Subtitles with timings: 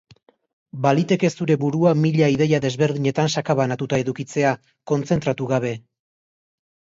[0.85, 4.55] Baliteke zure burua mila ideia desberdinetan sakabanatuta edukitzea,
[4.93, 5.77] kontzentratu gabe.